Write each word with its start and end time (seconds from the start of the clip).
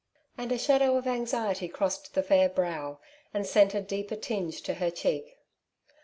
''And 0.39 0.51
a 0.51 0.57
shadow 0.57 0.95
of 0.97 1.05
anxiety 1.05 1.67
crossed 1.67 2.15
the 2.15 2.23
fair 2.23 2.49
brow, 2.49 2.97
and 3.35 3.45
sent 3.45 3.75
a 3.75 3.81
deeper 3.81 4.15
tinge 4.15 4.63
to 4.63 4.73
her 4.81 4.89
cheek. 4.89 5.37